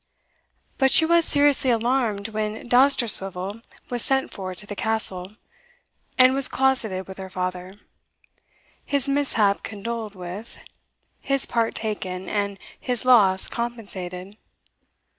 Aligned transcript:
But 0.79 0.89
she 0.89 1.05
was 1.05 1.25
seriously 1.25 1.69
alarmed 1.69 2.29
when 2.29 2.67
Dousterswivel 2.67 3.61
was 3.91 4.03
sent 4.03 4.31
for 4.33 4.55
to 4.55 4.65
the 4.65 4.75
Castle, 4.75 5.35
and 6.17 6.33
was 6.33 6.47
closeted 6.47 7.07
with 7.07 7.19
her 7.19 7.29
father 7.29 7.75
his 8.83 9.07
mishap 9.07 9.61
condoled 9.61 10.15
with 10.15 10.57
his 11.19 11.45
part 11.45 11.75
taken, 11.75 12.27
and 12.27 12.57
his 12.79 13.05
loss 13.05 13.47
compensated. 13.47 14.37